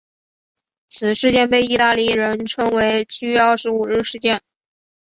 [0.89, 4.41] 此事件被意大利人称为七月二十五日事件。